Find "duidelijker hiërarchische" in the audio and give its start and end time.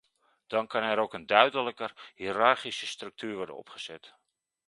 1.25-2.87